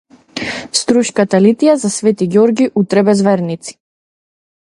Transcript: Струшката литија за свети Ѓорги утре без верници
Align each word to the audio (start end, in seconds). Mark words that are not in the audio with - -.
Струшката 0.79 1.39
литија 1.43 1.75
за 1.83 1.91
свети 1.97 2.29
Ѓорги 2.35 2.69
утре 2.83 3.03
без 3.11 3.23
верници 3.29 3.77